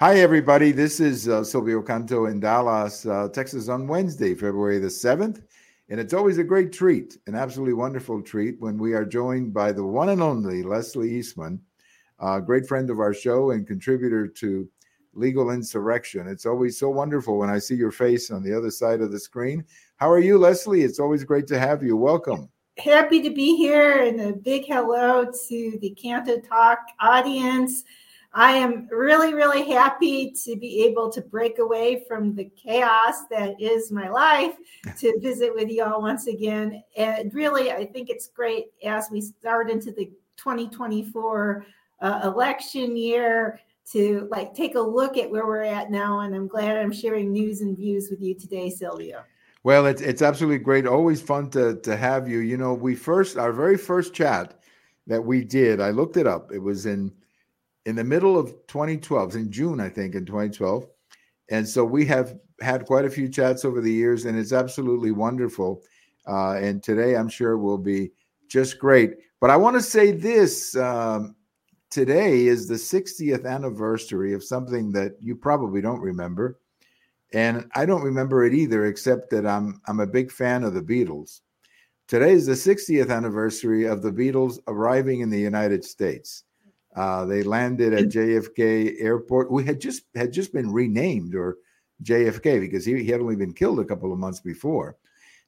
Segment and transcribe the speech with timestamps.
[0.00, 0.70] Hi, everybody.
[0.70, 5.42] This is uh, Silvio Canto in Dallas, uh, Texas on Wednesday, February the 7th.
[5.88, 9.72] And it's always a great treat, an absolutely wonderful treat when we are joined by
[9.72, 11.60] the one and only Leslie Eastman,
[12.20, 14.68] a great friend of our show and contributor to
[15.14, 16.28] Legal Insurrection.
[16.28, 19.18] It's always so wonderful when I see your face on the other side of the
[19.18, 19.64] screen.
[19.96, 20.82] How are you, Leslie?
[20.82, 21.96] It's always great to have you.
[21.96, 22.48] Welcome.
[22.78, 27.82] Happy to be here, and a big hello to the Canto Talk audience.
[28.32, 33.60] I am really, really happy to be able to break away from the chaos that
[33.60, 34.54] is my life
[34.98, 36.82] to visit with you all once again.
[36.96, 41.64] And really, I think it's great as we start into the 2024
[42.00, 43.60] uh, election year
[43.92, 46.20] to like take a look at where we're at now.
[46.20, 49.24] And I'm glad I'm sharing news and views with you today, Silvio.
[49.64, 50.86] Well, it's it's absolutely great.
[50.86, 52.38] Always fun to to have you.
[52.38, 54.58] You know, we first our very first chat
[55.08, 56.52] that we did, I looked it up.
[56.52, 57.12] It was in
[57.88, 60.86] in the middle of 2012, in June, I think, in 2012.
[61.50, 65.10] And so we have had quite a few chats over the years, and it's absolutely
[65.10, 65.82] wonderful.
[66.28, 68.10] Uh, and today, I'm sure will be
[68.46, 69.14] just great.
[69.40, 71.34] But I want to say this um,
[71.88, 76.60] today is the 60th anniversary of something that you probably don't remember.
[77.32, 80.82] And I don't remember it either, except that I'm I'm a big fan of the
[80.82, 81.40] Beatles.
[82.06, 86.44] Today is the 60th anniversary of the Beatles arriving in the United States.
[86.96, 89.50] Uh, they landed at JFK Airport.
[89.50, 91.58] We had just had just been renamed or
[92.02, 94.96] JFK because he, he had only been killed a couple of months before.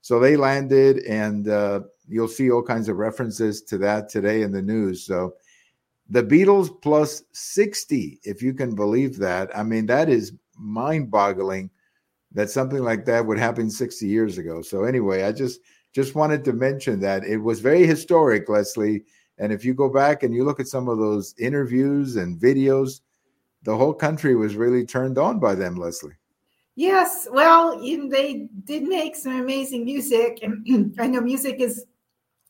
[0.02, 4.52] So they landed, and uh, you'll see all kinds of references to that today in
[4.52, 5.04] the news.
[5.04, 5.34] So
[6.08, 9.56] the Beatles plus 60, if you can believe that.
[9.56, 11.70] I mean, that is mind boggling
[12.32, 14.62] that something like that would happen 60 years ago.
[14.62, 15.60] So anyway, I just
[15.92, 19.02] just wanted to mention that it was very historic, Leslie,
[19.40, 23.00] and if you go back and you look at some of those interviews and videos,
[23.62, 26.12] the whole country was really turned on by them, Leslie.
[26.76, 31.84] Yes, well, they did make some amazing music, and I know music is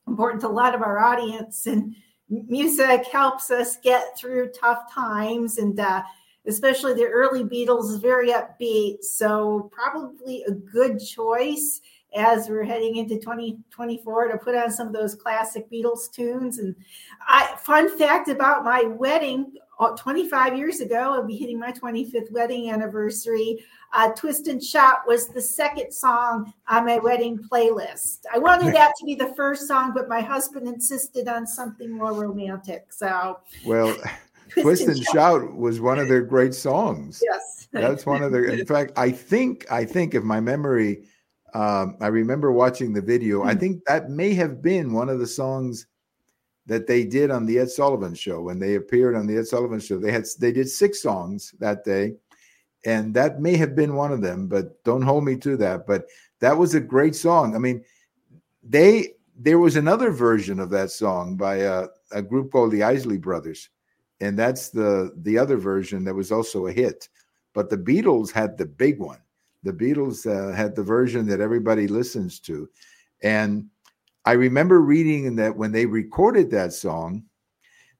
[0.06, 1.94] important to a lot of our audience, and
[2.28, 6.02] music helps us get through tough times, and uh,
[6.46, 11.80] especially the early Beatles very upbeat, so probably a good choice
[12.14, 16.58] as we're heading into 2024 to put on some of those classic Beatles tunes.
[16.58, 16.74] And
[17.26, 22.30] I, fun fact about my wedding uh, 25 years ago, I'll be hitting my 25th
[22.30, 23.64] wedding anniversary.
[23.94, 28.20] Uh, Twist and Shout was the second song on my wedding playlist.
[28.32, 32.12] I wanted that to be the first song, but my husband insisted on something more
[32.12, 32.92] romantic.
[32.92, 33.96] So, well,
[34.60, 35.14] Twist, and, and Shout.
[35.14, 37.22] Shout was one of their great songs.
[37.24, 37.68] Yes.
[37.72, 41.04] That's one of their, in fact, I think, I think if my memory
[41.54, 43.40] um, I remember watching the video.
[43.40, 43.48] Mm-hmm.
[43.48, 43.58] I hmm.
[43.58, 45.86] think that may have been one of the songs
[46.66, 49.80] that they did on the Ed Sullivan show when they appeared on the Ed Sullivan
[49.80, 49.98] show.
[49.98, 52.14] They had they did six songs that day,
[52.84, 54.46] and that may have been one of them.
[54.46, 55.86] But don't hold me to that.
[55.86, 56.06] But
[56.40, 57.54] that was a great song.
[57.54, 57.84] I mean,
[58.62, 63.18] they there was another version of that song by a, a group called the Isley
[63.18, 63.70] Brothers,
[64.20, 67.08] and that's the the other version that was also a hit.
[67.52, 69.18] But the Beatles had the big one
[69.62, 72.68] the Beatles uh, had the version that everybody listens to.
[73.22, 73.66] And
[74.24, 77.24] I remember reading that when they recorded that song,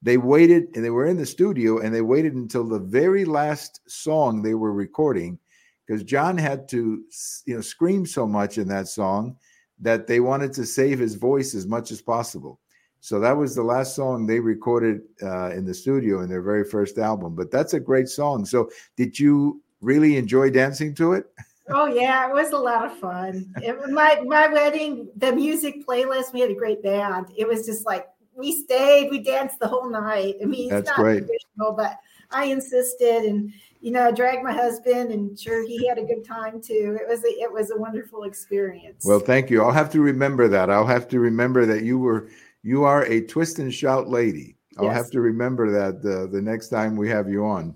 [0.02, 3.80] they waited and they were in the studio and they waited until the very last
[3.86, 5.38] song they were recording
[5.86, 7.02] because John had to
[7.46, 9.36] you know scream so much in that song
[9.80, 12.60] that they wanted to save his voice as much as possible.
[13.00, 16.64] So that was the last song they recorded uh, in the studio in their very
[16.64, 17.34] first album.
[17.34, 18.44] But that's a great song.
[18.44, 21.26] So did you really enjoy dancing to it?
[21.72, 23.52] Oh yeah, it was a lot of fun.
[23.56, 27.26] It, my my wedding, the music playlist, we had a great band.
[27.36, 30.36] It was just like we stayed, we danced the whole night.
[30.42, 31.26] I mean, that's it's not great.
[31.26, 31.98] Traditional, but
[32.30, 36.24] I insisted, and you know, I dragged my husband, and sure, he had a good
[36.24, 36.98] time too.
[37.00, 39.04] It was a, it was a wonderful experience.
[39.04, 39.62] Well, thank you.
[39.62, 40.70] I'll have to remember that.
[40.70, 42.28] I'll have to remember that you were
[42.62, 44.56] you are a twist and shout lady.
[44.78, 44.96] I'll yes.
[44.96, 47.74] have to remember that the the next time we have you on.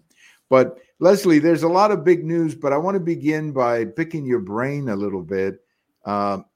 [0.48, 4.24] But Leslie, there's a lot of big news, but I want to begin by picking
[4.24, 5.58] your brain a little bit.
[6.06, 6.46] Um,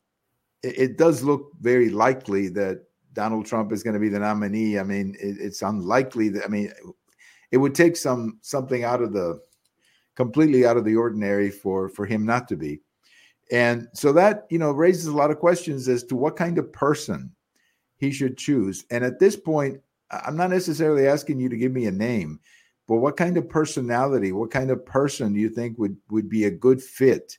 [0.62, 4.78] it, it, does look very likely that Donald Trump is going to be the nominee.
[4.78, 6.46] I mean, it, it's unlikely that.
[6.46, 6.72] I mean,
[7.50, 9.38] it would take some something out of the
[10.16, 12.80] completely out of the ordinary for for him not to be.
[13.52, 16.72] And so that you know raises a lot of questions as to what kind of
[16.72, 17.30] person
[17.98, 18.86] he should choose.
[18.90, 19.78] And at this point,
[20.10, 22.40] I'm not necessarily asking you to give me a name
[22.88, 26.44] but what kind of personality, what kind of person do you think would would be
[26.44, 27.38] a good fit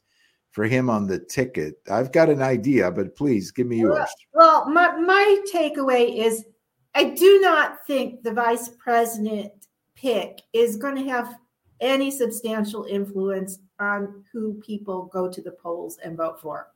[0.52, 1.82] for him on the ticket?
[1.92, 4.08] I've got an idea, but please give me yours.
[4.34, 6.46] Well, my my takeaway is
[6.94, 9.52] I do not think the vice president
[9.96, 11.36] pick is going to have
[11.82, 16.68] any substantial influence on who people go to the polls and vote for.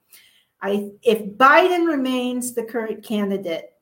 [0.61, 3.72] I, if Biden remains the current candidate,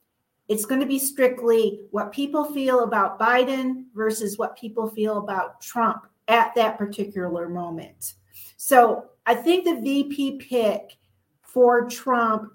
[0.51, 5.61] it's going to be strictly what people feel about Biden versus what people feel about
[5.61, 8.15] Trump at that particular moment.
[8.57, 10.97] So I think the VP pick
[11.41, 12.51] for Trump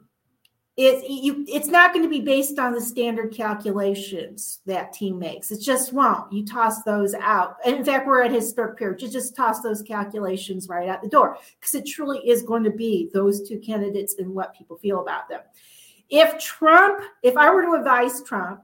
[0.77, 5.51] is you it's not going to be based on the standard calculations that team makes.
[5.51, 6.31] It just won't.
[6.31, 7.57] You toss those out.
[7.65, 9.01] In fact, we're at historic period.
[9.01, 12.71] You just toss those calculations right out the door because it truly is going to
[12.71, 15.41] be those two candidates and what people feel about them.
[16.09, 18.63] If Trump, if I were to advise Trump,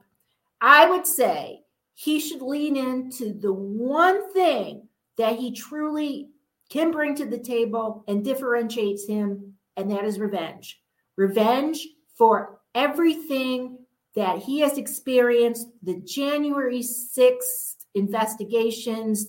[0.60, 1.62] I would say
[1.94, 6.30] he should lean into the one thing that he truly
[6.68, 10.80] can bring to the table and differentiates him, and that is revenge.
[11.16, 11.86] Revenge
[12.16, 13.78] for everything
[14.14, 19.28] that he has experienced the January 6th investigations,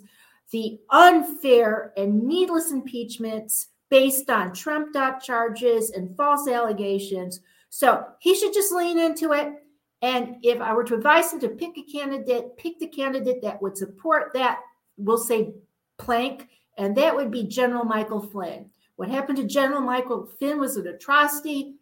[0.51, 7.41] the unfair and needless impeachments based on trumped up charges and false allegations.
[7.75, 9.51] So he should just lean into it.
[10.03, 13.59] And if I were to advise him to pick a candidate, pick the candidate that
[13.63, 14.59] would support that,
[14.95, 15.55] we'll say
[15.97, 18.69] plank, and that would be General Michael Flynn.
[18.95, 21.77] What happened to General Michael Flynn was an atrocity.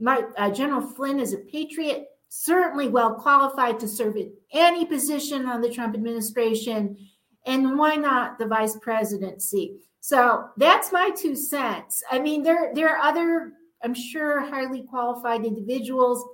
[0.00, 5.46] My, uh, General Flynn is a patriot, certainly well qualified to serve in any position
[5.46, 6.96] on the Trump administration.
[7.46, 9.76] And why not the vice presidency?
[10.00, 12.02] So that's my two cents.
[12.10, 13.52] I mean, there, there are other,
[13.82, 16.24] I'm sure, highly qualified individuals.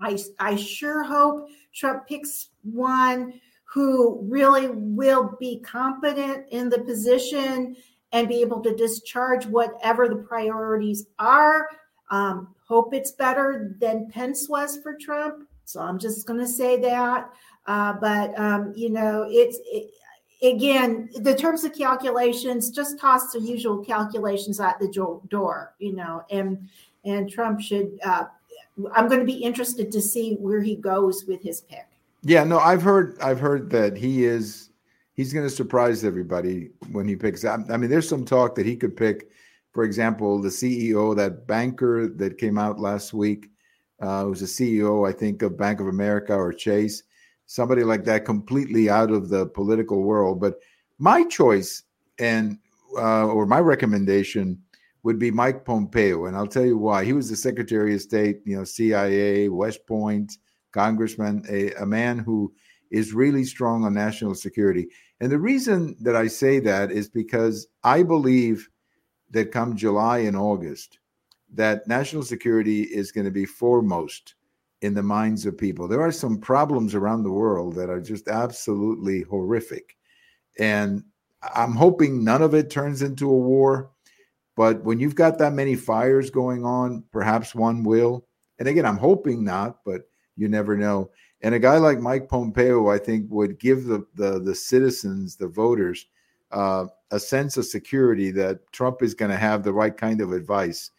[0.00, 7.76] I, I sure hope Trump picks one who really will be competent in the position
[8.12, 11.68] and be able to discharge whatever the priorities are.
[12.10, 15.48] Um, hope it's better than Pence was for Trump.
[15.64, 17.30] So I'm just going to say that.
[17.66, 19.90] Uh, but um, you know, it's it,
[20.42, 22.70] again the terms of calculations.
[22.70, 24.88] Just toss the usual calculations at the
[25.28, 25.74] door.
[25.78, 26.68] You know, and
[27.04, 27.98] and Trump should.
[28.04, 28.24] Uh,
[28.94, 31.86] I'm going to be interested to see where he goes with his pick.
[32.22, 34.70] Yeah, no, I've heard I've heard that he is
[35.14, 37.44] he's going to surprise everybody when he picks.
[37.44, 39.30] I, I mean, there's some talk that he could pick,
[39.72, 43.50] for example, the CEO, that banker that came out last week,
[44.00, 47.02] uh, who's a CEO, I think, of Bank of America or Chase,
[47.46, 50.40] somebody like that, completely out of the political world.
[50.40, 50.60] But
[50.98, 51.82] my choice
[52.18, 52.58] and
[52.96, 54.60] uh, or my recommendation
[55.02, 57.04] would be Mike Pompeo, and I'll tell you why.
[57.04, 60.36] He was the Secretary of State, you know, CIA, West Point
[60.72, 62.52] congressman, a, a man who
[62.90, 64.88] is really strong on national security.
[65.20, 68.68] And the reason that I say that is because I believe
[69.30, 70.98] that come July and August,
[71.54, 74.34] that national security is going to be foremost
[74.82, 75.88] in the minds of people.
[75.88, 79.96] There are some problems around the world that are just absolutely horrific.
[80.58, 81.04] And
[81.54, 83.90] I'm hoping none of it turns into a war.
[84.56, 88.26] But when you've got that many fires going on, perhaps one will.
[88.58, 90.02] And again, I'm hoping not, but
[90.36, 91.10] you never know.
[91.42, 95.48] And a guy like Mike Pompeo, I think, would give the the, the citizens, the
[95.48, 96.06] voters,
[96.50, 100.32] uh, a sense of security that Trump is going to have the right kind of
[100.32, 100.90] advice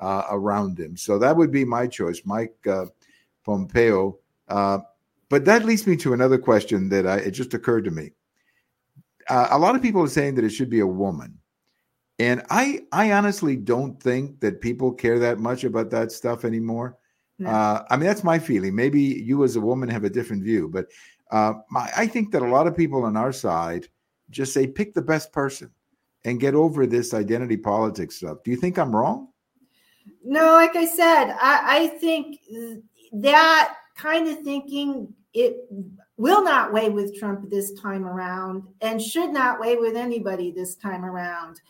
[0.00, 0.96] uh, around him.
[0.96, 2.86] So that would be my choice, Mike uh,
[3.44, 4.18] Pompeo.
[4.48, 4.78] Uh,
[5.28, 8.12] but that leads me to another question that I, it just occurred to me.
[9.28, 11.38] Uh, a lot of people are saying that it should be a woman.
[12.18, 16.96] And I, I honestly don't think that people care that much about that stuff anymore.
[17.46, 18.74] Uh, I mean, that's my feeling.
[18.74, 20.86] Maybe you as a woman have a different view, but
[21.30, 23.86] uh, my, I think that a lot of people on our side
[24.30, 25.70] just say pick the best person
[26.24, 28.38] and get over this identity politics stuff.
[28.44, 29.28] Do you think I'm wrong?
[30.24, 32.38] No, like I said, I, I think
[33.12, 35.56] that kind of thinking it
[36.16, 40.74] will not weigh with Trump this time around and should not weigh with anybody this
[40.74, 41.60] time around.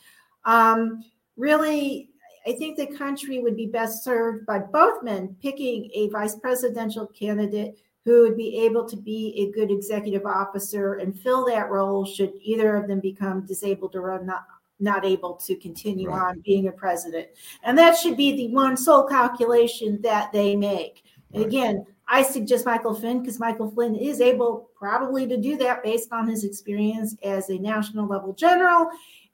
[0.44, 1.04] Um,
[1.36, 2.10] really,
[2.46, 7.06] I think the country would be best served by both men picking a vice presidential
[7.06, 12.06] candidate who would be able to be a good executive officer and fill that role
[12.06, 14.44] should either of them become disabled or not
[14.80, 16.28] not able to continue right.
[16.28, 17.26] on being a president.
[17.64, 21.02] And that should be the one sole calculation that they make.
[21.34, 25.82] And again, I suggest Michael Flynn because Michael Flynn is able probably to do that
[25.82, 28.90] based on his experience as a national level general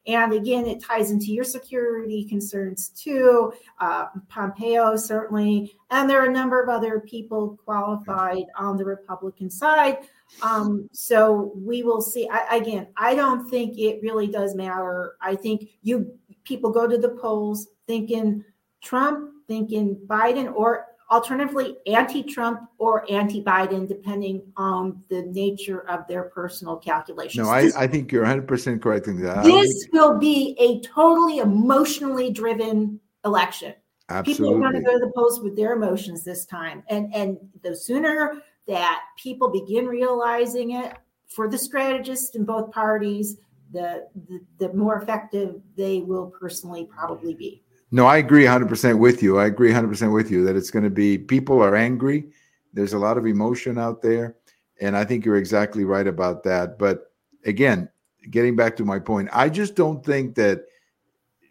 [0.07, 3.53] and again, it ties into your security concerns too.
[3.81, 5.75] Uh, Pompeo, certainly.
[5.91, 9.99] And there are a number of other people qualified on the Republican side.
[10.43, 12.29] Um, so we will see.
[12.31, 15.17] I, again, I don't think it really does matter.
[15.23, 16.13] I think you
[16.45, 18.45] people go to the polls thinking
[18.83, 26.76] Trump, thinking Biden, or alternatively anti-Trump or anti-Biden, depending on the nature of their personal
[26.76, 27.47] calculations.
[27.47, 29.44] No, I, I think you're 100% correct in that.
[29.44, 33.75] This will be a totally emotionally driven election.
[34.09, 34.44] Absolutely.
[34.44, 37.38] People are going to go to the polls with their emotions this time, and and
[37.62, 40.94] the sooner that people begin realizing it
[41.28, 43.38] for the strategists in both parties,
[43.73, 47.63] the, the, the more effective they will personally probably be.
[47.95, 49.39] No, I agree 100% with you.
[49.39, 52.29] I agree 100% with you that it's going to be people are angry.
[52.73, 54.35] There's a lot of emotion out there.
[54.81, 56.77] And I think you're exactly right about that.
[56.77, 57.13] But
[57.45, 57.89] again,
[58.33, 60.65] getting back to my point, I just don't think that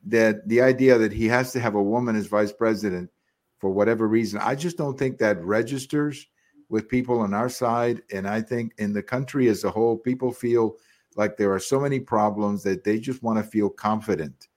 [0.06, 3.10] that the idea that he has to have a woman as vice president
[3.60, 6.28] for whatever reason, I just don't think that registers
[6.68, 8.02] with people on our side.
[8.12, 10.76] And I think in the country as a whole, people feel
[11.16, 14.50] like there are so many problems that they just want to feel confident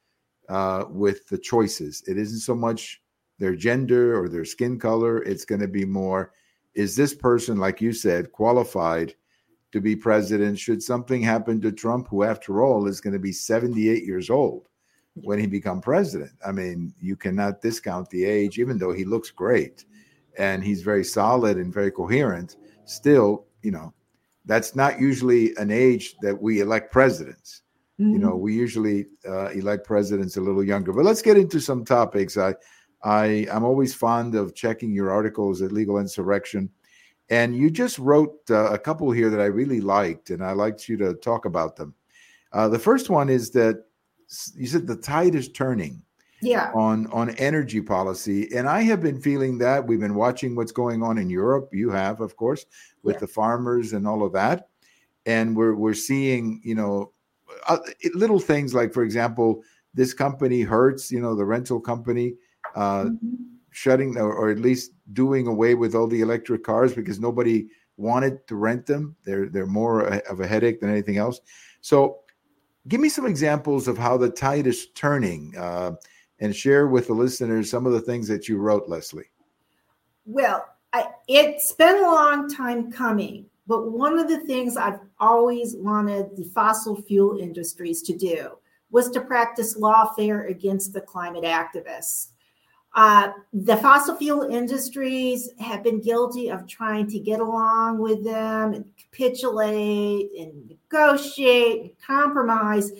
[0.49, 2.03] uh, with the choices.
[2.07, 3.03] It isn't so much
[3.39, 5.23] their gender or their skin color.
[5.23, 6.33] It's going to be more
[6.77, 9.15] is this person, like you said, qualified
[9.73, 10.59] to be president?
[10.59, 14.69] Should something happen to Trump, who, after all, is going to be 78 years old
[15.15, 16.33] when he become president?
[16.47, 19.87] I mean, you cannot discount the age, even though he looks great
[20.39, 22.57] and he's very solid and very coherent.
[22.85, 23.95] Still, you know,
[24.45, 27.63] that's not usually an age that we elect presidents.
[28.01, 28.13] Mm-hmm.
[28.13, 28.41] You know, mm-hmm.
[28.41, 30.93] we usually uh, elect presidents a little younger.
[30.93, 32.37] But let's get into some topics.
[32.37, 32.55] I,
[33.03, 36.71] I, I'm always fond of checking your articles at Legal Insurrection,
[37.31, 40.89] and you just wrote uh, a couple here that I really liked, and I liked
[40.89, 41.95] you to talk about them.
[42.53, 43.85] Uh, the first one is that
[44.55, 46.03] you said the tide is turning.
[46.43, 46.71] Yeah.
[46.75, 49.87] On on energy policy, and I have been feeling that.
[49.87, 51.71] We've been watching what's going on in Europe.
[51.73, 52.67] You have, of course,
[53.03, 53.21] with yeah.
[53.21, 54.69] the farmers and all of that,
[55.25, 57.13] and we're we're seeing, you know,
[57.69, 57.79] uh,
[58.15, 59.63] little things like, for example,
[59.95, 62.35] this company Hertz, you know, the rental company,
[62.75, 63.35] uh, mm-hmm.
[63.71, 68.47] shutting or, or, at least doing away with all the electric cars because nobody wanted
[68.49, 69.17] to rent them.
[69.25, 71.41] They're they're more of a headache than anything else.
[71.81, 72.19] So,
[72.89, 75.93] give me some examples of how the tide is turning, uh,
[76.41, 79.31] and share with the listeners some of the things that you wrote, Leslie.
[80.27, 85.75] Well, I, it's been a long time coming but one of the things I've always
[85.77, 88.51] wanted the fossil fuel industries to do
[88.91, 92.29] was to practice lawfare against the climate activists.
[92.95, 98.73] Uh, the fossil fuel industries have been guilty of trying to get along with them
[98.73, 102.93] and capitulate and negotiate and compromise.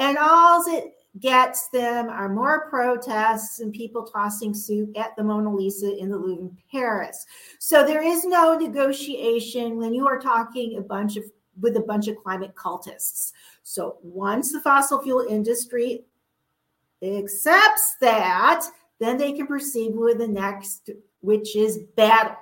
[0.00, 5.54] And all it gets them are more protests and people tossing soup at the Mona
[5.54, 7.24] Lisa in the Louvre in Paris.
[7.58, 11.24] So there is no negotiation when you are talking a bunch of
[11.60, 13.32] with a bunch of climate cultists.
[13.62, 16.04] So once the fossil fuel industry
[17.00, 18.66] accepts that,
[18.98, 20.90] then they can proceed with the next,
[21.20, 22.36] which is battle.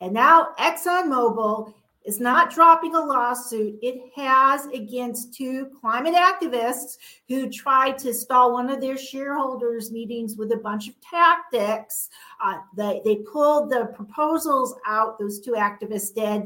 [0.00, 1.72] And now ExxonMobil
[2.06, 6.96] is not dropping a lawsuit it has against two climate activists
[7.28, 12.08] who tried to stall one of their shareholders' meetings with a bunch of tactics.
[12.42, 16.42] Uh, they, they pulled the proposals out, those two activists did,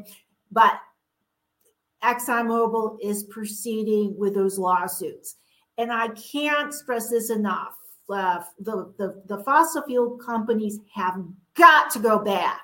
[0.51, 0.81] but
[2.03, 5.37] ExxonMobil is proceeding with those lawsuits.
[5.77, 7.77] And I can't stress this enough.
[8.09, 11.23] Uh, the, the, the fossil fuel companies have
[11.55, 12.63] got to go back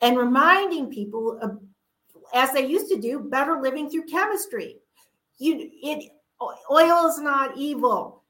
[0.00, 1.60] and reminding people of
[2.32, 4.78] as they used to do, better living through chemistry.
[5.38, 6.12] You, it,
[6.70, 8.22] oil is not evil.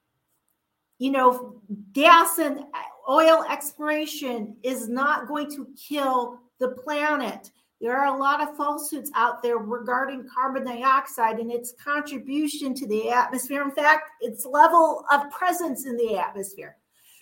[0.99, 1.61] You know,
[1.93, 2.65] gas and
[3.09, 7.51] oil exploration is not going to kill the planet.
[7.81, 12.87] There are a lot of falsehoods out there regarding carbon dioxide and its contribution to
[12.87, 13.61] the atmosphere.
[13.61, 16.77] In fact, its level of presence in the atmosphere.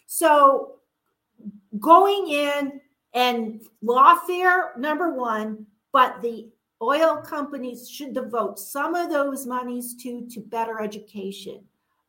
[0.06, 0.76] So,
[1.80, 2.80] going in
[3.14, 6.48] and lawfare, number one, but the
[6.82, 11.64] oil companies should devote some of those monies to to better education.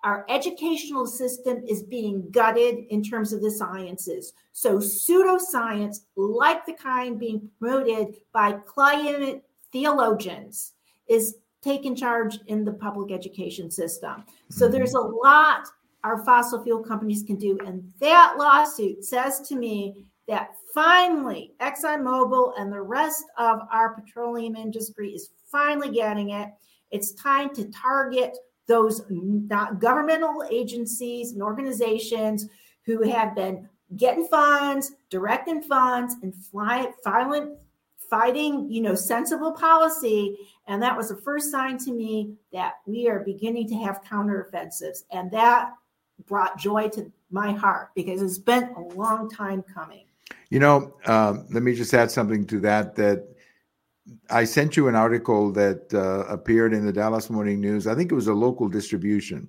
[0.04, 4.32] Our educational system is being gutted in terms of the sciences.
[4.52, 10.72] So pseudoscience like the kind being promoted by climate theologians
[11.08, 14.24] is taking charge in the public education system.
[14.50, 14.74] So mm-hmm.
[14.74, 15.68] there's a lot
[16.04, 17.58] our fossil fuel companies can do.
[17.64, 24.56] And that lawsuit says to me that finally ExxonMobil and the rest of our petroleum
[24.56, 26.48] industry is finally getting it.
[26.90, 28.36] It's time to target
[28.66, 32.46] those not governmental agencies and organizations
[32.84, 37.56] who have been getting funds, directing funds, and fly, filing,
[38.08, 40.36] fighting, you know, sensible policy.
[40.66, 45.04] And that was the first sign to me that we are beginning to have counteroffensives.
[45.10, 45.72] And that
[46.26, 50.04] brought joy to my heart because it's been a long time coming.
[50.50, 52.94] You know, um, let me just add something to that.
[52.96, 53.26] That
[54.30, 57.86] I sent you an article that uh, appeared in the Dallas Morning News.
[57.86, 59.48] I think it was a local distribution,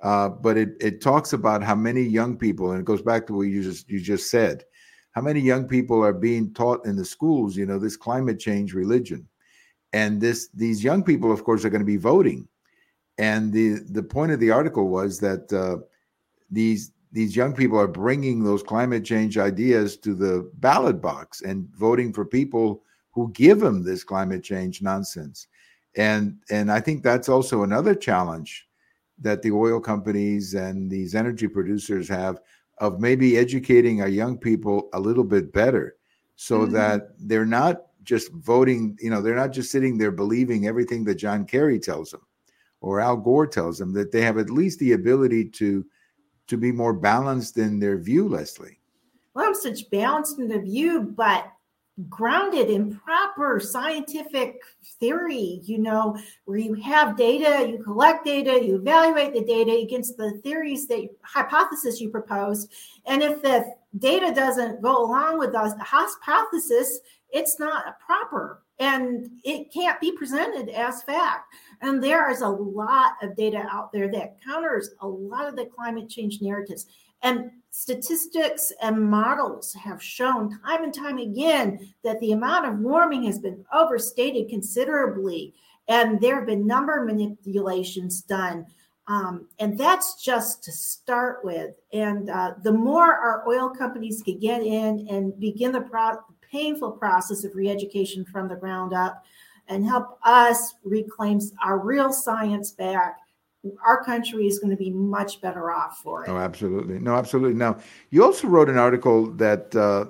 [0.00, 3.34] uh, but it it talks about how many young people, and it goes back to
[3.34, 4.64] what you just you just said,
[5.12, 7.56] how many young people are being taught in the schools.
[7.56, 9.28] You know, this climate change religion,
[9.92, 12.46] and this these young people, of course, are going to be voting.
[13.18, 15.84] And the the point of the article was that uh,
[16.50, 21.68] these these young people are bringing those climate change ideas to the ballot box and
[21.74, 25.48] voting for people who give them this climate change nonsense
[25.96, 28.68] and and i think that's also another challenge
[29.18, 32.40] that the oil companies and these energy producers have
[32.78, 35.96] of maybe educating our young people a little bit better
[36.36, 36.72] so mm-hmm.
[36.72, 41.16] that they're not just voting you know they're not just sitting there believing everything that
[41.16, 42.22] john kerry tells them
[42.80, 45.84] or al gore tells them that they have at least the ability to
[46.50, 48.78] to be more balanced in their view, Leslie?
[49.34, 51.50] Well, I'm such balanced in the view, but
[52.08, 54.60] grounded in proper scientific
[54.98, 60.16] theory, you know, where you have data, you collect data, you evaluate the data against
[60.16, 62.68] the theories that hypothesis you propose.
[63.06, 69.72] And if the data doesn't go along with the hypothesis, it's not proper and it
[69.72, 71.54] can't be presented as fact.
[71.82, 75.66] And there is a lot of data out there that counters a lot of the
[75.66, 76.86] climate change narratives.
[77.22, 83.24] And statistics and models have shown time and time again that the amount of warming
[83.24, 85.54] has been overstated considerably.
[85.88, 88.66] And there have been number manipulations done.
[89.08, 91.74] Um, and that's just to start with.
[91.92, 96.92] And uh, the more our oil companies can get in and begin the pro- painful
[96.92, 99.24] process of re education from the ground up,
[99.68, 103.18] and help us reclaim our real science back
[103.84, 106.28] our country is going to be much better off for it.
[106.28, 106.98] Oh, absolutely.
[106.98, 107.58] No, absolutely.
[107.58, 107.78] Now,
[108.10, 110.06] you also wrote an article that uh,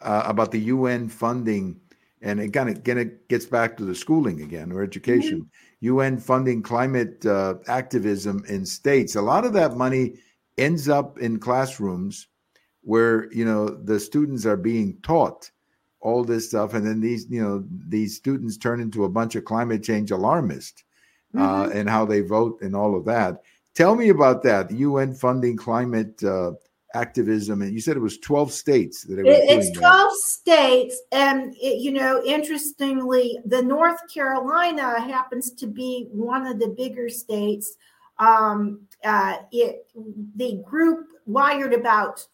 [0.00, 1.80] uh, about the UN funding,
[2.22, 5.40] and it kind of gets back to the schooling again or education.
[5.40, 5.86] Mm-hmm.
[5.86, 9.14] UN funding climate uh, activism in states.
[9.14, 10.14] A lot of that money
[10.56, 12.28] ends up in classrooms
[12.82, 15.50] where you know the students are being taught
[16.00, 19.44] all this stuff, and then these you know these students turn into a bunch of
[19.44, 20.84] climate change alarmists,
[21.36, 21.42] mm-hmm.
[21.42, 23.42] uh, and how they vote and all of that.
[23.74, 24.70] Tell me about that.
[24.70, 26.52] UN funding climate uh,
[26.94, 30.18] activism, and you said it was twelve states that it it's twelve that.
[30.18, 36.68] states, and it, you know, interestingly, the North Carolina happens to be one of the
[36.68, 37.76] bigger states.
[38.18, 39.90] Um, uh, it
[40.36, 42.26] the group wired about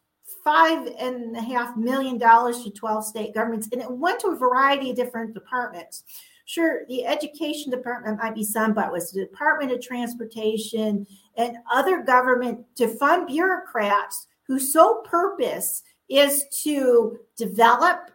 [0.45, 4.37] five and a half million dollars to 12 state governments, and it went to a
[4.37, 6.05] variety of different departments.
[6.45, 12.03] Sure, the education department might be some, but was the Department of Transportation and other
[12.03, 18.11] government to fund bureaucrats whose sole purpose is to develop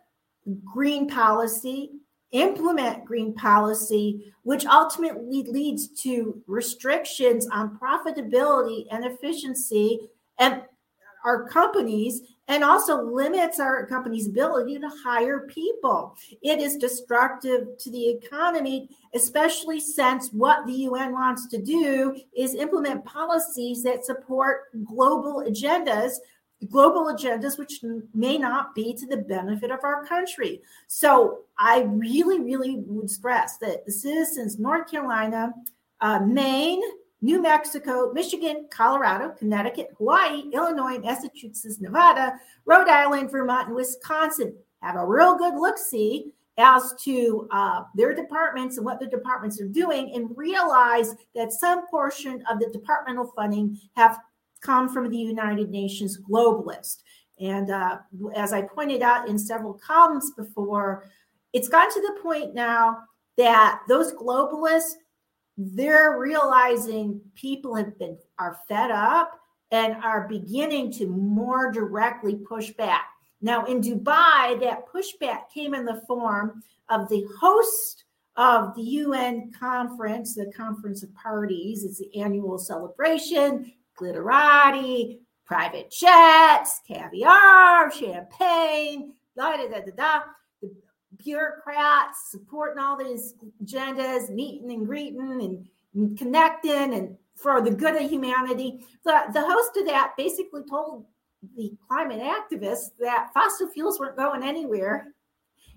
[0.64, 1.92] green policy,
[2.32, 10.00] implement green policy, which ultimately leads to restrictions on profitability and efficiency.
[10.38, 10.62] And
[11.24, 16.16] our companies and also limits our company's ability to hire people.
[16.42, 22.56] It is destructive to the economy, especially since what the UN wants to do is
[22.56, 26.14] implement policies that support global agendas,
[26.70, 27.82] global agendas which
[28.14, 30.62] may not be to the benefit of our country.
[30.88, 35.54] So I really, really would stress that the citizens, North Carolina,
[36.00, 36.82] uh, Maine,
[37.22, 44.96] New Mexico, Michigan, Colorado, Connecticut, Hawaii, Illinois, Massachusetts, Nevada, Rhode Island, Vermont, and Wisconsin have
[44.96, 49.68] a real good look see as to uh, their departments and what the departments are
[49.68, 54.20] doing and realize that some portion of the departmental funding have
[54.62, 57.04] come from the United Nations globalist.
[57.40, 58.00] And uh,
[58.36, 61.06] as I pointed out in several columns before,
[61.54, 62.98] it's gotten to the point now
[63.38, 64.94] that those globalists
[65.58, 69.40] they're realizing people have been are fed up
[69.72, 73.08] and are beginning to more directly push back.
[73.42, 79.52] Now in Dubai, that pushback came in the form of the host of the UN
[79.52, 81.84] conference, the Conference of Parties.
[81.84, 90.22] It's the annual celebration, glitterati, private jets, caviar, champagne, da da da da da
[91.24, 98.10] bureaucrats supporting all these agendas, meeting and greeting and connecting and for the good of
[98.10, 98.86] humanity.
[99.04, 101.06] The, the host of that basically told
[101.56, 105.14] the climate activists that fossil fuels weren't going anywhere.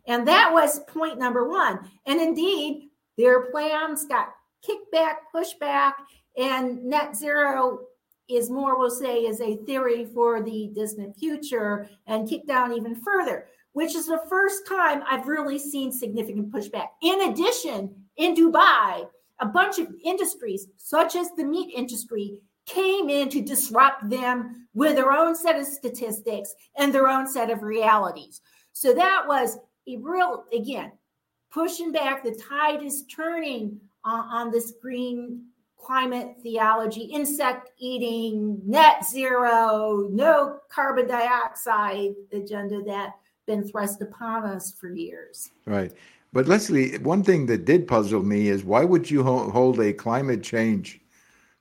[0.07, 1.91] And that was point number one.
[2.07, 4.31] And indeed, their plans got
[4.67, 5.93] kickback, pushback,
[6.37, 7.81] and net zero
[8.29, 12.95] is more, we'll say, is a theory for the distant future and kick down even
[12.95, 16.89] further, which is the first time I've really seen significant pushback.
[17.03, 19.07] In addition, in Dubai,
[19.39, 24.95] a bunch of industries, such as the meat industry, came in to disrupt them with
[24.95, 28.43] their own set of statistics and their own set of realities.
[28.73, 30.93] So that was a real, again,
[31.51, 32.23] pushing back.
[32.23, 40.59] The tide is turning on, on this green climate theology, insect eating, net zero, no
[40.69, 43.15] carbon dioxide agenda that
[43.51, 45.51] been thrust upon us for years.
[45.67, 45.93] Right.
[46.33, 50.45] But Leslie, one thing that did puzzle me is why would you hold a climate
[50.45, 51.01] change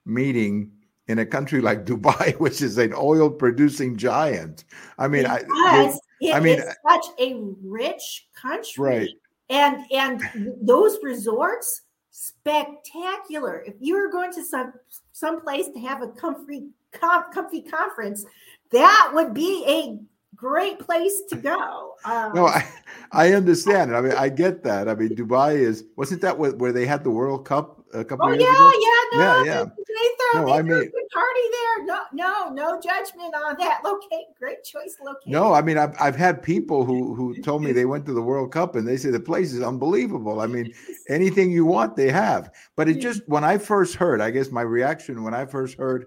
[0.05, 0.71] meeting
[1.07, 4.65] in a country like Dubai, which is an oil producing giant?
[4.99, 9.09] I mean, because I, it, I mean, such a rich country, right?
[9.49, 10.21] And and
[10.61, 13.63] those resorts spectacular.
[13.65, 14.73] If you were going to some
[15.13, 18.23] some place to have a comfy com, comfy conference,
[18.71, 19.97] that would be a
[20.39, 21.95] great place to go.
[22.05, 22.65] Um, no, I,
[23.11, 23.95] I understand.
[23.95, 24.87] I mean, I get that.
[24.87, 28.31] I mean, Dubai is wasn't that where they had the World Cup a couple oh,
[28.31, 28.71] years yeah, ago?
[28.71, 29.63] Yeah, no, yeah, yeah.
[29.65, 31.85] They throw, no, they I mean, party there.
[31.85, 33.81] No, no, no judgment on that.
[33.83, 35.31] Locate great choice location.
[35.31, 38.21] No, I mean, I've I've had people who who told me they went to the
[38.21, 40.39] World Cup and they say the place is unbelievable.
[40.39, 40.73] I mean,
[41.09, 42.51] anything you want, they have.
[42.77, 46.05] But it just when I first heard, I guess my reaction when I first heard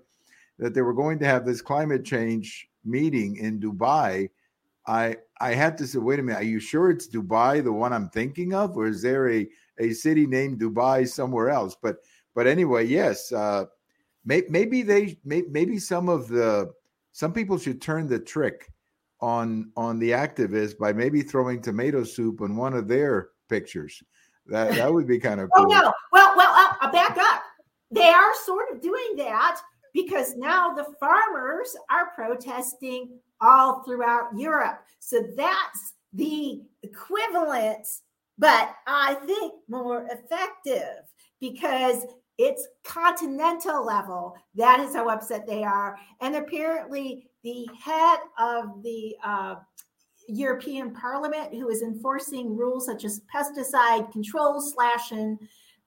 [0.58, 4.28] that they were going to have this climate change meeting in Dubai,
[4.86, 7.92] I I had to say, wait a minute, are you sure it's Dubai, the one
[7.92, 11.76] I'm thinking of, or is there a a city named Dubai somewhere else?
[11.80, 11.98] But
[12.34, 13.66] but anyway, yes, uh,
[14.24, 16.72] may, maybe they may, maybe some of the
[17.12, 18.70] some people should turn the trick
[19.20, 24.02] on on the activists by maybe throwing tomato soup on one of their pictures.
[24.46, 25.72] That that would be kind of oh, cool.
[25.72, 27.42] Oh no, well well I'll back up.
[27.90, 29.60] They are sort of doing that
[29.92, 34.80] because now the farmers are protesting all throughout Europe.
[35.00, 37.86] So that's the equivalent,
[38.38, 41.04] but I think more effective
[41.40, 42.06] because
[42.38, 44.34] it's continental level.
[44.54, 45.98] That is how upset they are.
[46.20, 49.56] And apparently, the head of the uh,
[50.28, 55.38] European Parliament, who is enforcing rules such as pesticide control slashing,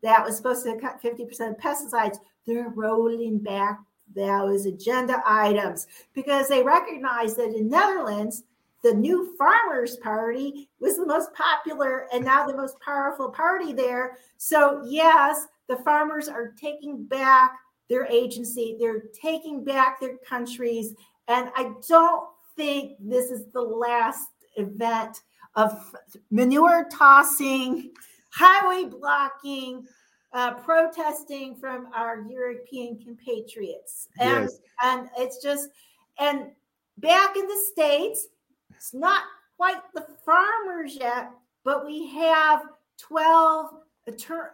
[0.04, 3.80] that was supposed to cut 50% of pesticides, they're rolling back
[4.16, 8.44] those agenda items because they recognize that in Netherlands,
[8.84, 14.18] the new Farmers Party was the most popular and now the most powerful party there.
[14.38, 17.58] So, yes, the farmers are taking back
[17.90, 20.94] their agency, they're taking back their countries.
[21.28, 25.22] And I don't think this is the last event
[25.56, 25.96] of
[26.32, 27.92] manure tossing,
[28.32, 29.86] highway blocking,
[30.36, 34.10] uh, protesting from our European compatriots.
[34.20, 34.60] And, yes.
[34.84, 35.70] and it's just,
[36.20, 36.52] and
[36.98, 38.28] back in the States,
[38.76, 39.24] it's not
[39.56, 41.32] quite the farmers yet,
[41.64, 42.64] but we have
[43.00, 43.76] 12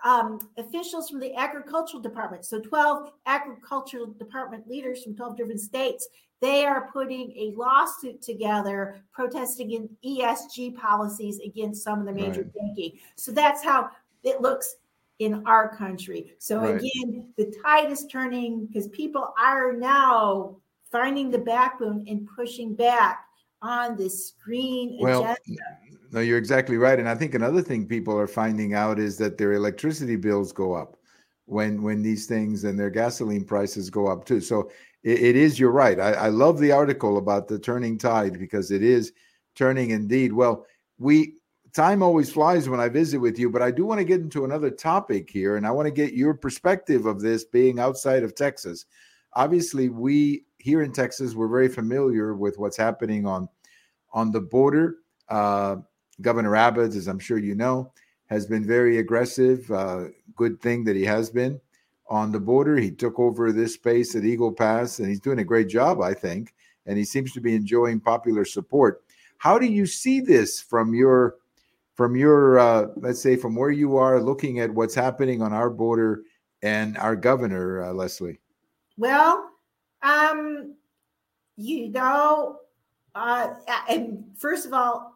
[0.06, 2.46] um, officials from the agricultural department.
[2.46, 6.08] So 12 agricultural department leaders from 12 different states.
[6.41, 12.44] They are putting a lawsuit together protesting in ESG policies against some of the major
[12.44, 12.54] right.
[12.54, 13.00] banking.
[13.15, 13.89] So that's how
[14.24, 14.76] it looks
[15.22, 16.34] in our country.
[16.40, 16.76] So right.
[16.76, 20.58] again, the tide is turning because people are now
[20.92, 23.24] finding the backbone and pushing back
[23.62, 25.62] on this green well, agenda.
[26.12, 26.98] No, you're exactly right.
[26.98, 30.74] And I think another thing people are finding out is that their electricity bills go
[30.74, 30.98] up
[31.46, 34.42] when when these things and their gasoline prices go up too.
[34.42, 34.72] So
[35.04, 36.00] it, it is, you're right.
[36.00, 39.14] I, I love the article about the turning tide because it is
[39.56, 40.34] turning indeed.
[40.34, 40.66] Well,
[40.98, 41.36] we
[41.74, 44.46] time always flies when I visit with you, but I do want to get into
[44.46, 48.36] another topic here, and I want to get your perspective of this being outside of
[48.36, 48.86] Texas.
[49.34, 53.48] Obviously, we here in Texas, we're very familiar with what's happening on
[54.14, 54.98] on the border.
[55.30, 55.78] Uh,
[56.22, 57.92] Governor Abbott, as I'm sure you know,
[58.28, 59.70] has been very aggressive.
[59.72, 60.06] Uh,
[60.36, 61.60] good thing that he has been
[62.10, 62.78] on the border.
[62.78, 66.14] He took over this space at Eagle Pass, and he's doing a great job, I
[66.14, 66.54] think.
[66.86, 69.04] And he seems to be enjoying popular support.
[69.38, 71.36] How do you see this from your
[72.02, 75.70] from your uh, let's say from where you are looking at what's happening on our
[75.70, 76.24] border
[76.64, 78.40] and our governor uh, leslie?
[78.98, 79.52] Well
[80.02, 80.76] um
[81.58, 82.58] you know
[83.14, 83.54] uh
[83.88, 85.14] and first of all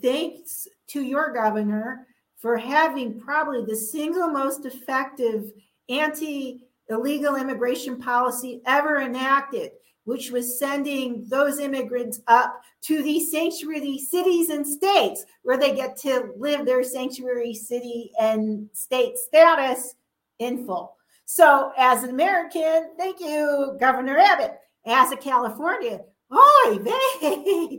[0.00, 2.06] thanks to your governor
[2.38, 5.52] for having probably the single most effective
[5.90, 9.72] anti illegal immigration policy ever enacted
[10.08, 15.98] which was sending those immigrants up to these sanctuary cities and states where they get
[15.98, 19.96] to live their sanctuary city and state status
[20.38, 20.96] in full.
[21.26, 24.58] So, as an American, thank you, Governor Abbott.
[24.86, 26.00] As a Californian,
[26.32, 26.94] oy vey,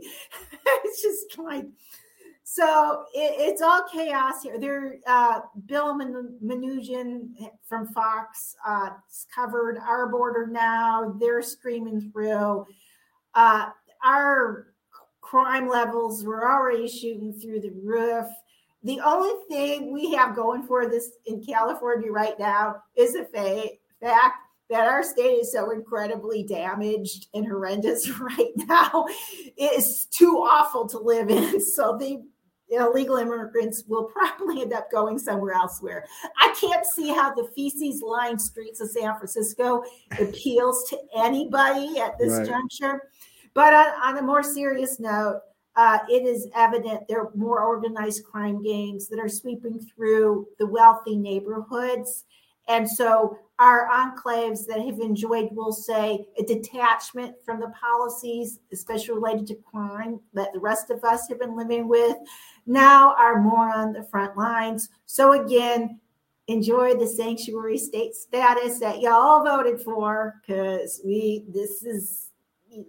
[0.84, 1.64] it's just like
[2.52, 4.58] so it, it's all chaos here.
[4.58, 7.28] There, uh, Bill Melugin
[7.68, 8.90] from Fox uh,
[9.32, 11.14] covered our border now.
[11.20, 12.66] They're screaming through.
[13.34, 13.66] Uh,
[14.02, 14.66] our
[15.20, 18.26] crime levels were already shooting through the roof.
[18.82, 23.76] The only thing we have going for this in California right now is the fa-
[24.00, 24.38] fact
[24.70, 29.06] that our state is so incredibly damaged and horrendous right now.
[29.56, 31.60] It is too awful to live in.
[31.60, 32.22] So they
[32.70, 36.06] illegal immigrants will probably end up going somewhere elsewhere.
[36.38, 39.82] I can't see how the feces lined streets of San Francisco
[40.18, 42.46] appeals to anybody at this right.
[42.46, 43.10] juncture.
[43.54, 45.40] But on, on, a more serious note,
[45.76, 50.66] uh, it is evident there are more organized crime gangs that are sweeping through the
[50.66, 52.24] wealthy neighborhoods.
[52.68, 59.14] And so our enclaves that have enjoyed, we'll say, a detachment from the policies, especially
[59.14, 62.16] related to crime, that the rest of us have been living with,
[62.66, 64.88] now are more on the front lines.
[65.04, 66.00] So again,
[66.46, 72.30] enjoy the sanctuary state status that y'all voted for because we this is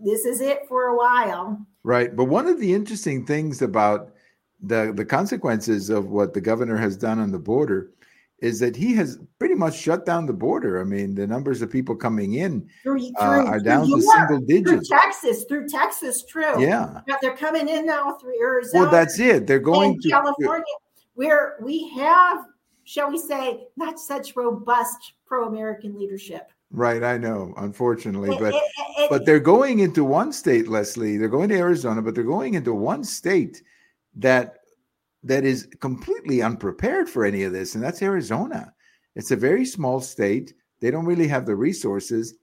[0.04, 1.60] this is it for a while.
[1.84, 2.16] Right.
[2.16, 4.14] But one of the interesting things about
[4.62, 7.92] the the consequences of what the governor has done on the border
[8.41, 10.82] is that he has pretty much shut down the border.
[10.82, 14.39] I mean, the numbers of people coming in through, through, uh, are down to single
[14.39, 14.89] digits.
[14.89, 16.60] Through Texas, through Texas, true.
[16.60, 18.84] Yeah, but they're coming in now through Arizona.
[18.84, 19.45] Well, that's it.
[19.45, 20.65] They're going to California,
[21.13, 22.45] where we have,
[22.84, 26.51] shall we say, not such robust pro-American leadership.
[26.71, 28.63] Right, I know, unfortunately, but it,
[28.97, 31.17] it, but they're going into one state, Leslie.
[31.17, 33.62] They're going to Arizona, but they're going into one state
[34.15, 34.61] that
[35.24, 38.74] that is completely unprepared for any of this, and that's Arizona.
[39.16, 40.54] It's a very small state.
[40.80, 42.36] They don't really have the resources.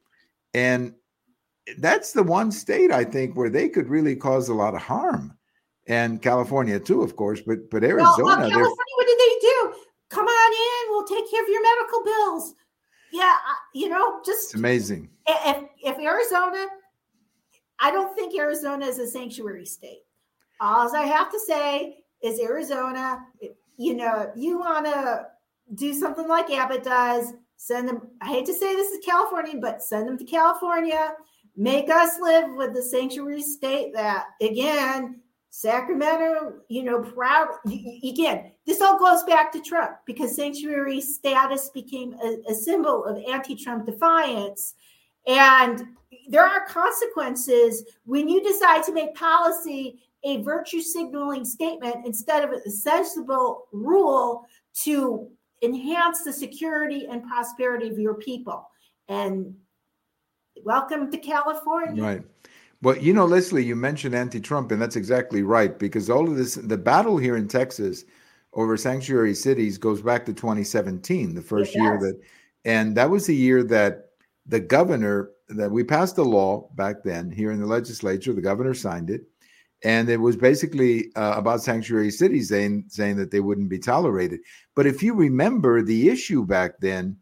[0.54, 0.94] And
[1.78, 5.36] that's the one state I think where they could really cause a lot of harm.
[5.86, 8.22] And California too, of course, but but Arizona.
[8.22, 9.74] Well, well, California, what did they do?
[10.10, 12.54] Come on in, we'll take care of your medical bills.
[13.10, 15.08] Yeah, uh, you know, just it's amazing.
[15.26, 16.66] If if Arizona,
[17.80, 20.02] I don't think Arizona is a sanctuary state.
[20.60, 23.24] All I have to say is Arizona.
[23.76, 25.26] You know, you want to
[25.74, 28.08] do something like Abbott does, send them.
[28.20, 31.14] I hate to say this is California, but send them to California.
[31.56, 37.48] Make us live with the sanctuary state that, again, Sacramento, you know, proud.
[37.66, 43.22] Again, this all goes back to Trump because sanctuary status became a, a symbol of
[43.28, 44.74] anti Trump defiance.
[45.26, 45.82] And
[46.28, 52.50] there are consequences when you decide to make policy a virtue signaling statement instead of
[52.50, 54.46] a sensible rule
[54.82, 55.28] to
[55.62, 58.68] enhance the security and prosperity of your people.
[59.08, 59.54] And
[60.64, 62.02] welcome to California.
[62.02, 62.22] Right.
[62.82, 66.54] Well, you know, Leslie, you mentioned anti-Trump, and that's exactly right because all of this,
[66.54, 68.04] the battle here in Texas
[68.52, 72.20] over sanctuary cities goes back to 2017, the first year that,
[72.64, 74.10] and that was the year that
[74.46, 78.32] the governor that we passed a law back then here in the legislature.
[78.32, 79.22] The governor signed it,
[79.84, 84.40] and it was basically uh, about sanctuary cities saying saying that they wouldn't be tolerated.
[84.74, 87.16] But if you remember, the issue back then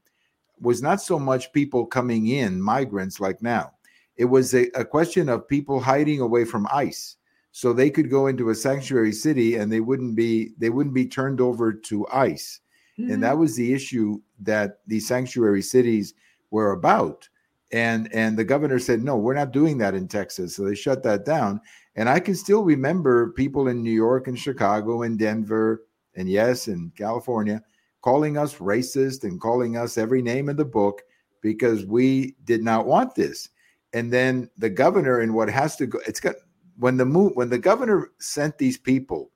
[0.61, 3.73] was not so much people coming in, migrants like now.
[4.16, 7.16] It was a, a question of people hiding away from ICE,
[7.53, 11.07] so they could go into a sanctuary city and they wouldn't be they wouldn't be
[11.07, 12.61] turned over to ICE,
[12.99, 13.12] mm-hmm.
[13.12, 16.14] and that was the issue that these sanctuary cities
[16.51, 17.29] were about.
[17.73, 21.03] And and the governor said, no, we're not doing that in Texas, so they shut
[21.03, 21.61] that down
[21.96, 26.68] and I can still remember people in New York and Chicago and Denver and yes,
[26.68, 27.62] in California
[28.02, 31.02] calling us racist and calling us every name in the book
[31.42, 33.48] because we did not want this.
[33.92, 36.37] And then the governor and what has to go, it's got
[36.78, 39.30] when the move when the governor sent these people,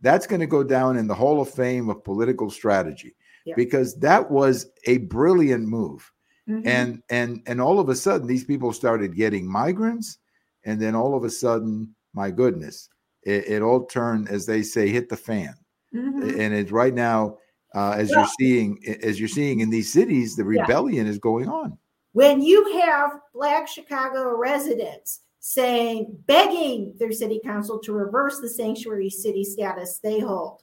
[0.00, 3.54] that's going to go down in the Hall of Fame of political strategy yeah.
[3.56, 6.10] because that was a brilliant move.
[6.48, 6.66] Mm-hmm.
[6.66, 10.18] And and and all of a sudden these people started getting migrants
[10.64, 12.88] and then all of a sudden my goodness,
[13.22, 15.54] it, it all turned, as they say, hit the fan.
[15.94, 16.40] Mm-hmm.
[16.40, 17.38] And it's right now,
[17.74, 18.18] uh, as yeah.
[18.18, 21.10] you're seeing, as you're seeing in these cities, the rebellion yeah.
[21.10, 21.78] is going on.
[22.12, 29.10] When you have Black Chicago residents saying, begging their city council to reverse the sanctuary
[29.10, 30.60] city status they hold,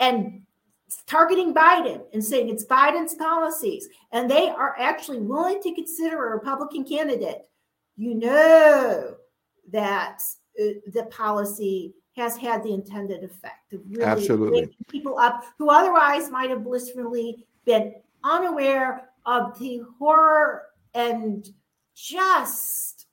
[0.00, 0.42] and
[1.06, 6.34] targeting Biden and saying it's Biden's policies, and they are actually willing to consider a
[6.36, 7.42] Republican candidate,
[7.96, 9.16] you know
[9.70, 10.22] that
[10.58, 14.76] the policy has had the intended effect of really Absolutely.
[14.88, 17.94] people up who otherwise might have blissfully been
[18.24, 21.48] unaware of the horror and
[21.94, 23.06] just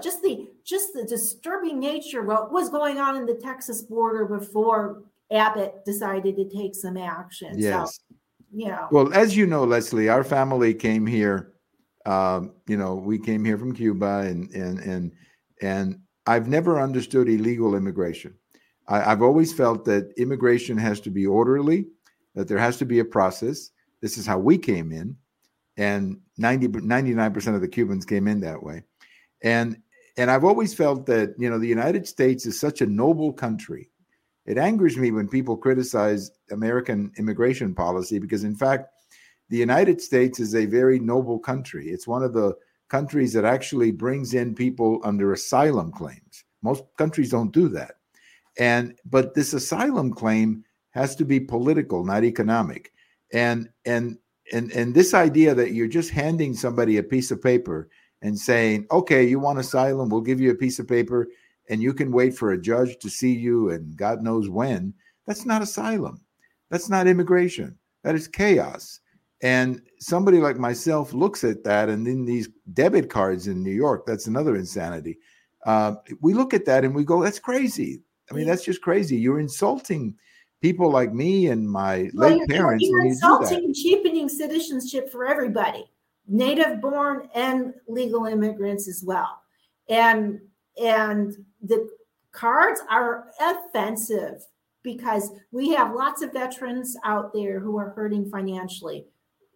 [0.00, 4.24] just the just the disturbing nature of what was going on in the Texas border
[4.24, 7.58] before Abbott decided to take some action.
[7.58, 7.96] Yes.
[7.96, 8.16] So,
[8.54, 8.88] you know.
[8.90, 11.52] Well, as you know, Leslie, our family came here.
[12.06, 15.12] Um, you know, we came here from Cuba, and and and
[15.60, 18.34] and I've never understood illegal immigration.
[18.86, 21.86] I, have always felt that immigration has to be orderly,
[22.34, 23.70] that there has to be a process.
[24.02, 25.16] This is how we came in,
[25.78, 28.82] and 90, 99% of the Cubans came in that way.
[29.42, 29.78] And
[30.18, 33.88] and I've always felt that you know the United States is such a noble country.
[34.44, 38.88] It angers me when people criticize American immigration policy because, in fact,
[39.48, 41.88] the United States is a very noble country.
[41.88, 42.54] It's one of the
[42.88, 46.44] countries that actually brings in people under asylum claims.
[46.62, 47.96] Most countries don't do that.
[48.58, 52.92] And but this asylum claim has to be political, not economic.
[53.32, 54.18] And and
[54.52, 57.88] and and this idea that you're just handing somebody a piece of paper
[58.22, 61.28] and saying, okay, you want asylum, we'll give you a piece of paper
[61.70, 64.94] and you can wait for a judge to see you and God knows when.
[65.26, 66.20] That's not asylum.
[66.70, 67.76] That's not immigration.
[68.02, 69.00] That is chaos.
[69.40, 74.04] And somebody like myself looks at that, and then these debit cards in New York,
[74.06, 75.18] that's another insanity.
[75.64, 78.02] Uh, we look at that and we go, that's crazy.
[78.30, 79.16] I mean, that's just crazy.
[79.16, 80.14] You're insulting
[80.60, 82.84] people like me and my well, late you're, parents.
[82.84, 85.90] You're insulting and cheapening citizenship for everybody
[86.28, 89.40] native born and legal immigrants as well.
[89.88, 90.40] And
[90.80, 91.88] and the
[92.32, 94.44] cards are offensive
[94.82, 99.06] because we have lots of veterans out there who are hurting financially.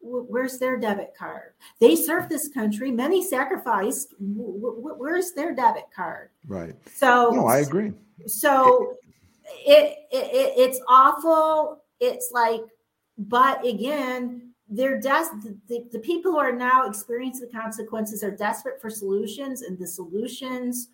[0.02, 1.54] Where's their debit card?
[1.78, 2.90] They served this country.
[2.90, 4.14] Many sacrificed.
[4.18, 6.30] Where's their debit card?
[6.46, 6.74] Right.
[6.92, 7.92] So, no, I agree.
[8.26, 8.96] So,
[9.64, 11.84] it, it it's awful.
[12.00, 12.62] It's like,
[13.16, 18.80] but again, they're des- the, the people who are now experiencing the consequences are desperate
[18.80, 20.88] for solutions and the solutions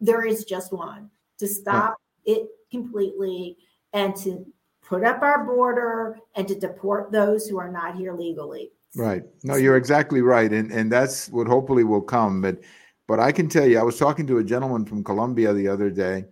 [0.00, 2.36] there is just one to stop yeah.
[2.36, 3.56] it completely
[3.92, 4.46] and to
[4.88, 9.56] put up our border and to deport those who are not here legally right no
[9.56, 12.58] you're exactly right and and that's what hopefully will come but
[13.06, 15.90] but i can tell you i was talking to a gentleman from colombia the other
[15.90, 16.24] day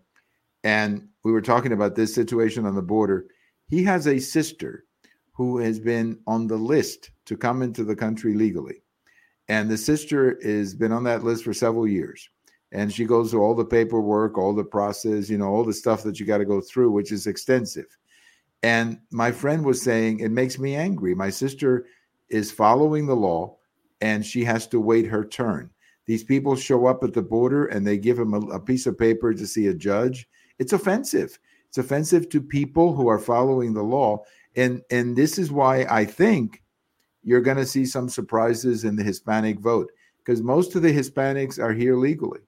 [0.64, 3.26] and we were talking about this situation on the border
[3.68, 4.84] he has a sister
[5.36, 8.82] who has been on the list to come into the country legally.
[9.48, 12.28] And the sister has been on that list for several years.
[12.72, 16.02] And she goes through all the paperwork, all the process, you know, all the stuff
[16.02, 17.86] that you got to go through, which is extensive.
[18.62, 21.14] And my friend was saying, it makes me angry.
[21.14, 21.86] My sister
[22.28, 23.56] is following the law
[24.00, 25.70] and she has to wait her turn.
[26.06, 28.98] These people show up at the border and they give them a, a piece of
[28.98, 30.28] paper to see a judge.
[30.58, 31.38] It's offensive.
[31.68, 34.24] It's offensive to people who are following the law
[34.56, 36.62] and and this is why I think
[37.22, 41.62] you're going to see some surprises in the Hispanic vote because most of the Hispanics
[41.62, 42.40] are here legally,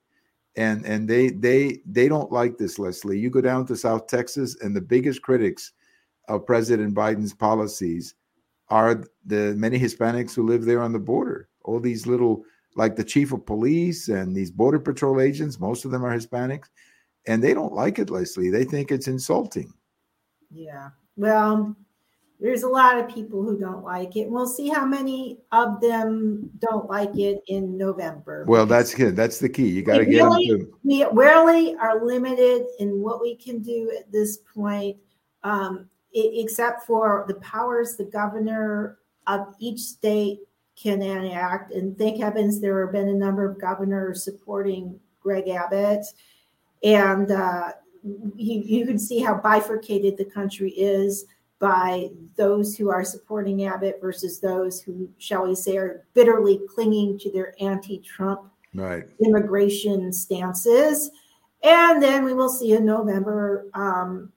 [0.57, 3.19] and and they they they don't like this, Leslie.
[3.19, 5.73] You go down to South Texas, and the biggest critics
[6.29, 8.15] of President Biden's policies
[8.69, 11.49] are the many Hispanics who live there on the border.
[11.65, 12.45] All these little
[12.77, 16.69] like the chief of police and these border patrol agents, most of them are Hispanics,
[17.27, 18.51] and they don't like it, Leslie.
[18.51, 19.73] They think it's insulting.
[20.51, 20.91] Yeah.
[21.17, 21.77] Well,
[22.41, 24.31] there's a lot of people who don't like it.
[24.31, 28.45] We'll see how many of them don't like it in November.
[28.47, 29.17] Well, that's good.
[29.17, 29.69] That's the key.
[29.69, 30.79] You got to get really, them to.
[30.85, 34.97] We really are limited in what we can do at this point,
[35.43, 40.41] um, except for the powers the governor of each state
[40.81, 41.73] can enact.
[41.73, 46.07] And thank heavens there have been a number of governors supporting Greg Abbott.
[46.83, 51.27] And uh, you, you can see how bifurcated the country is
[51.59, 57.19] by those who are supporting Abbott versus those who, shall we say, are bitterly clinging
[57.19, 58.43] to their anti Trump
[58.75, 59.05] right.
[59.25, 61.11] immigration stances.
[61.65, 64.33] And then we will see in November um,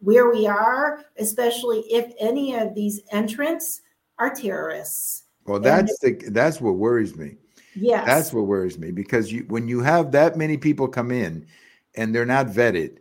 [0.00, 3.82] where we are, especially if any of these entrants
[4.18, 5.24] are terrorists.
[5.44, 7.36] Well, that's and, the that's what worries me.
[7.74, 11.46] Yes, that's what worries me because you when you have that many people come in
[11.94, 12.98] and they're not vetted.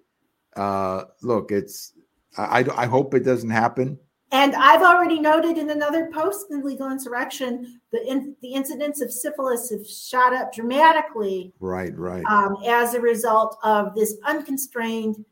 [0.55, 1.93] Uh, look, it's
[2.37, 3.99] I, I hope it doesn't happen.
[4.31, 9.11] And I've already noted in another post in legal insurrection the in, the incidence of
[9.11, 11.53] syphilis have shot up dramatically.
[11.59, 12.25] Right, right.
[12.25, 15.23] Um, as a result of this unconstrained,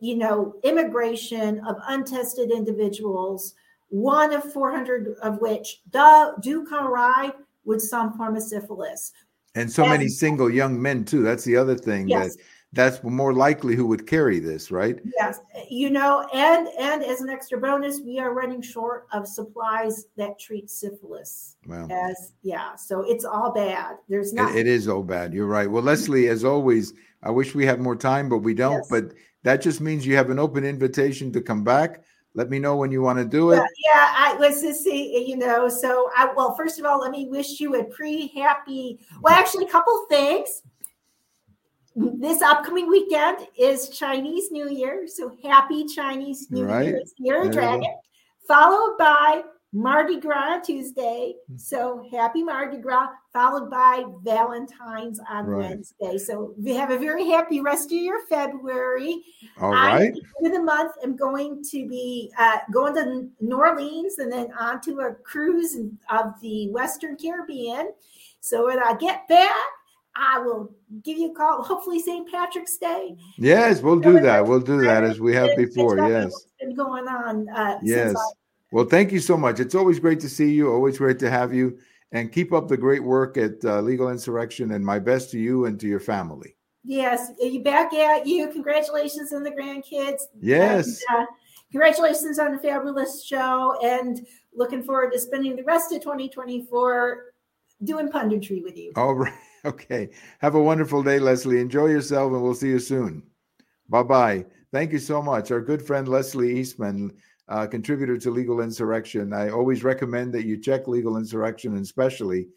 [0.00, 3.54] you know, immigration of untested individuals,
[3.88, 7.32] one of 400 of which do, do come arrive
[7.64, 9.12] with some form of syphilis.
[9.54, 11.22] And so and, many single young men too.
[11.22, 12.36] That's the other thing yes.
[12.36, 15.00] that that's more likely who would carry this, right?
[15.18, 20.06] Yes, you know, and and as an extra bonus, we are running short of supplies
[20.16, 21.56] that treat syphilis.
[21.66, 21.88] Wow.
[21.90, 23.96] As yeah, so it's all bad.
[24.08, 24.54] There's not.
[24.54, 25.32] It, it is all bad.
[25.32, 25.70] You're right.
[25.70, 28.72] Well, Leslie, as always, I wish we had more time, but we don't.
[28.72, 28.88] Yes.
[28.90, 32.02] But that just means you have an open invitation to come back.
[32.34, 33.56] Let me know when you want to do it.
[33.56, 35.68] Yeah, yeah I was to see, you know.
[35.68, 39.00] So, I well, first of all, let me wish you a pre-happy.
[39.22, 40.62] Well, actually, a couple things
[41.98, 45.06] this upcoming weekend is Chinese New Year.
[45.08, 46.94] So happy Chinese New right.
[47.18, 47.94] Year, Dragon,
[48.46, 49.42] followed by
[49.72, 51.34] Mardi Gras Tuesday.
[51.48, 51.56] Hmm.
[51.56, 55.70] So happy Mardi Gras, followed by Valentine's on right.
[55.70, 56.18] Wednesday.
[56.18, 59.22] So we have a very happy rest of your February.
[59.60, 60.12] All right.
[60.42, 65.00] In the month, I'm going to be uh, going to New Orleans and then onto
[65.00, 65.76] a cruise
[66.10, 67.92] of the Western Caribbean.
[68.40, 69.50] So when I get back,
[70.16, 71.62] I will give you a call.
[71.62, 72.28] Hopefully, St.
[72.28, 73.16] Patrick's Day.
[73.36, 74.44] Yes, we'll do that.
[74.44, 75.96] We'll do that as we have before.
[76.08, 77.48] Yes, been going on.
[77.50, 78.16] Uh, yes.
[78.70, 79.60] Well, thank you so much.
[79.60, 80.70] It's always great to see you.
[80.70, 81.78] Always great to have you,
[82.12, 84.72] and keep up the great work at uh, Legal Insurrection.
[84.72, 86.54] And my best to you and to your family.
[86.84, 87.30] Yes,
[87.64, 88.48] back at you.
[88.48, 90.22] Congratulations on the grandkids.
[90.40, 91.02] Yes.
[91.08, 91.26] And, uh,
[91.70, 97.24] congratulations on the fabulous show, and looking forward to spending the rest of 2024
[97.84, 98.92] doing punditry with you.
[98.96, 99.32] All right.
[99.64, 100.10] Okay.
[100.38, 101.60] Have a wonderful day, Leslie.
[101.60, 103.22] Enjoy yourself, and we'll see you soon.
[103.88, 104.44] Bye bye.
[104.72, 105.50] Thank you so much.
[105.50, 107.16] Our good friend Leslie Eastman,
[107.48, 109.32] uh, contributor to Legal Insurrection.
[109.32, 112.48] I always recommend that you check Legal Insurrection, especially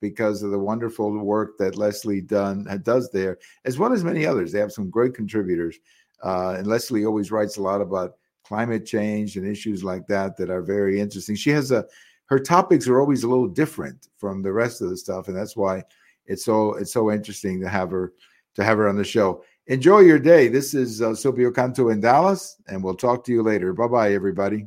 [0.00, 4.50] because of the wonderful work that Leslie done does there, as well as many others.
[4.50, 5.78] They have some great contributors,
[6.22, 10.50] uh, and Leslie always writes a lot about climate change and issues like that that
[10.50, 11.36] are very interesting.
[11.36, 11.84] She has a
[12.26, 15.56] her topics are always a little different from the rest of the stuff, and that's
[15.56, 15.82] why
[16.26, 18.12] it's so it's so interesting to have her
[18.54, 19.44] to have her on the show.
[19.70, 20.48] Enjoy your day.
[20.48, 23.72] This is uh, Silvio Canto in Dallas, and we'll talk to you later.
[23.72, 24.66] Bye bye, everybody.